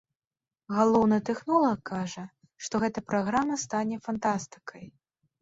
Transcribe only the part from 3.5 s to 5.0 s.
стане фантастыкай.